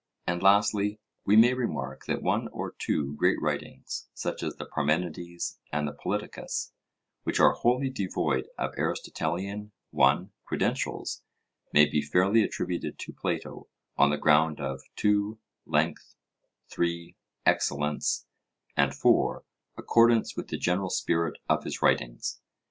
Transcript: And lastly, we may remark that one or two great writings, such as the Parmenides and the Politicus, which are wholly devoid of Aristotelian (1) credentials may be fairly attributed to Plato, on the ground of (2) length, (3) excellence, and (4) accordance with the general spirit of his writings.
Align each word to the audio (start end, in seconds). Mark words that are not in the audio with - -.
And 0.25 0.41
lastly, 0.41 0.99
we 1.25 1.35
may 1.35 1.53
remark 1.53 2.05
that 2.07 2.23
one 2.23 2.47
or 2.47 2.73
two 2.79 3.13
great 3.17 3.39
writings, 3.39 4.07
such 4.15 4.41
as 4.41 4.55
the 4.55 4.65
Parmenides 4.65 5.59
and 5.71 5.87
the 5.87 5.91
Politicus, 5.93 6.71
which 7.21 7.39
are 7.39 7.51
wholly 7.51 7.91
devoid 7.91 8.47
of 8.57 8.73
Aristotelian 8.79 9.73
(1) 9.91 10.31
credentials 10.43 11.21
may 11.71 11.85
be 11.87 12.01
fairly 12.01 12.41
attributed 12.43 12.97
to 12.97 13.13
Plato, 13.13 13.67
on 13.95 14.09
the 14.09 14.17
ground 14.17 14.59
of 14.59 14.81
(2) 14.95 15.37
length, 15.67 16.15
(3) 16.71 17.15
excellence, 17.45 18.25
and 18.75 18.95
(4) 18.95 19.45
accordance 19.77 20.35
with 20.35 20.47
the 20.47 20.57
general 20.57 20.89
spirit 20.89 21.37
of 21.47 21.63
his 21.63 21.83
writings. 21.83 22.41